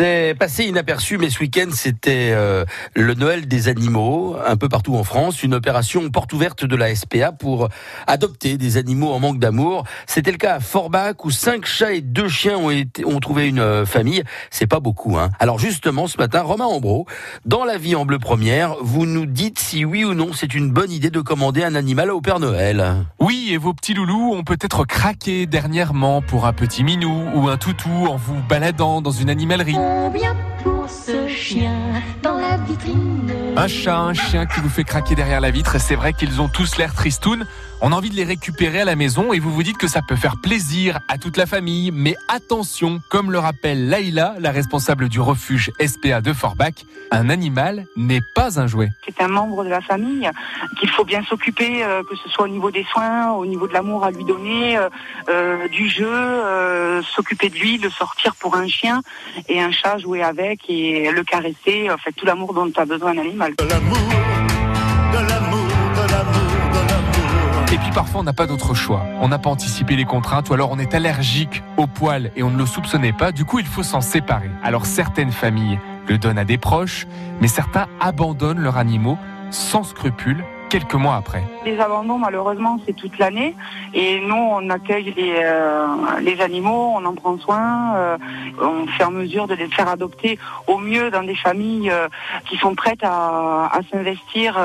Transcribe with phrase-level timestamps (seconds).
[0.00, 2.64] C'est passé inaperçu, mais ce week-end, c'était euh,
[2.94, 6.94] le Noël des animaux, un peu partout en France, une opération porte ouverte de la
[6.94, 7.68] SPA pour
[8.06, 9.82] adopter des animaux en manque d'amour.
[10.06, 13.48] C'était le cas à Forbach, où cinq chats et deux chiens ont, été, ont trouvé
[13.48, 14.22] une euh, famille.
[14.52, 15.30] C'est pas beaucoup, hein.
[15.40, 17.06] Alors justement, ce matin, Romain Ambro,
[17.44, 20.70] dans La vie en bleu première, vous nous dites si oui ou non c'est une
[20.70, 23.04] bonne idée de commander un animal au Père Noël.
[23.18, 27.56] Oui, et vos petits loulous ont peut-être craqué dernièrement pour un petit minou ou un
[27.56, 33.68] toutou en vous baladant dans une animalerie Combien pour ce chien dans la vitrine Un
[33.68, 36.76] chat, un chien qui vous fait craquer derrière la vitre, c'est vrai qu'ils ont tous
[36.76, 37.46] l'air tristounes.
[37.80, 40.02] On a envie de les récupérer à la maison et vous vous dites que ça
[40.02, 41.92] peut faire plaisir à toute la famille.
[41.92, 47.86] Mais attention, comme le rappelle Laïla, la responsable du refuge SPA de Forbach, un animal
[47.96, 48.90] n'est pas un jouet.
[49.06, 50.28] C'est un membre de la famille
[50.80, 53.72] qu'il faut bien s'occuper, euh, que ce soit au niveau des soins, au niveau de
[53.72, 54.88] l'amour à lui donner, euh,
[55.28, 59.02] euh, du jeu, euh, s'occuper de lui, de sortir pour un chien
[59.48, 63.12] et un chat, jouer avec et le caresser, en fait tout l'amour dont a besoin
[63.12, 63.54] un animal.
[63.56, 63.96] De l'amour,
[65.12, 67.72] de l'amour, de l'amour, de l'amour.
[67.72, 69.04] Et puis parfois on n'a pas d'autre choix.
[69.20, 72.50] On n'a pas anticipé les contraintes ou alors on est allergique aux poils et on
[72.50, 73.32] ne le soupçonnait pas.
[73.32, 74.50] Du coup il faut s'en séparer.
[74.62, 77.06] Alors certaines familles le donnent à des proches,
[77.40, 79.18] mais certains abandonnent leurs animaux
[79.50, 81.42] sans scrupule quelques mois après.
[81.64, 83.54] Les abandons, malheureusement, c'est toute l'année.
[83.94, 85.86] Et nous, on accueille les, euh,
[86.22, 88.16] les animaux, on en prend soin, euh,
[88.62, 92.08] on fait en mesure de les faire adopter au mieux dans des familles euh,
[92.48, 94.58] qui sont prêtes à, à s'investir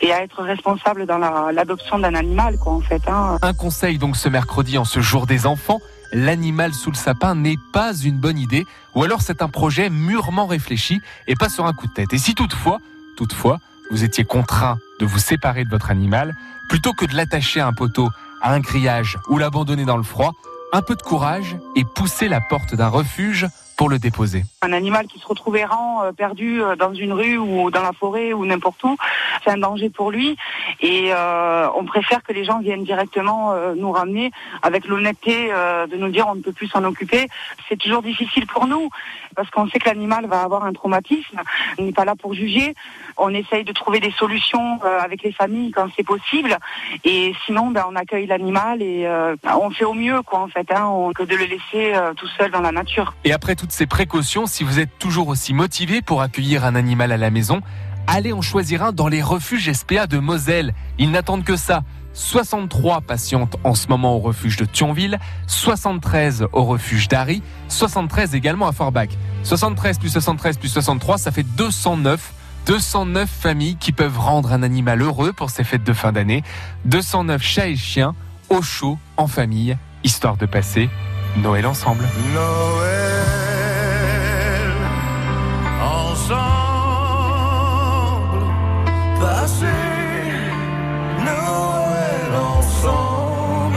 [0.00, 3.02] et à être responsables dans la- l'adoption d'un animal, quoi, en fait.
[3.08, 3.38] hein.
[3.42, 5.80] Un conseil donc ce mercredi en ce jour des enfants,
[6.12, 10.46] l'animal sous le sapin n'est pas une bonne idée ou alors c'est un projet mûrement
[10.46, 12.12] réfléchi et pas sur un coup de tête.
[12.12, 12.78] Et si toutefois,
[13.16, 13.58] toutefois,
[13.90, 16.36] vous étiez contraint de vous séparer de votre animal,
[16.68, 18.08] plutôt que de l'attacher à un poteau,
[18.40, 20.32] à un grillage ou l'abandonner dans le froid,
[20.72, 23.48] un peu de courage et poussez la porte d'un refuge
[23.82, 24.44] pour le déposer.
[24.62, 27.90] Un animal qui se retrouve errant, euh, perdu euh, dans une rue ou dans la
[27.92, 28.96] forêt ou n'importe où,
[29.42, 30.36] c'est un danger pour lui.
[30.80, 34.30] Et euh, on préfère que les gens viennent directement euh, nous ramener
[34.62, 37.26] avec l'honnêteté euh, de nous dire on ne peut plus s'en occuper.
[37.68, 38.88] C'est toujours difficile pour nous
[39.34, 41.40] parce qu'on sait que l'animal va avoir un traumatisme.
[41.78, 42.74] On n'est pas là pour juger.
[43.16, 46.56] On essaye de trouver des solutions avec les familles quand c'est possible.
[47.02, 50.70] Et sinon, ben, on accueille l'animal et euh, on fait au mieux quoi en fait,
[50.70, 53.14] hein, on- que de le laisser tout seul dans la nature.
[53.24, 57.16] Et après ces précautions, si vous êtes toujours aussi motivé pour accueillir un animal à
[57.16, 57.62] la maison,
[58.06, 60.74] allez en choisir un dans les refuges SPA de Moselle.
[60.98, 61.82] Ils n'attendent que ça.
[62.12, 68.68] 63 patientes en ce moment au refuge de Thionville, 73 au refuge d'Ari, 73 également
[68.68, 69.08] à Forbach.
[69.44, 72.34] 73 plus 73 plus 63, ça fait 209.
[72.66, 76.44] 209 familles qui peuvent rendre un animal heureux pour ces fêtes de fin d'année.
[76.84, 78.14] 209 chats et chiens
[78.50, 80.90] au chaud, en famille, histoire de passer
[81.38, 82.04] Noël ensemble.
[82.34, 83.21] Noël,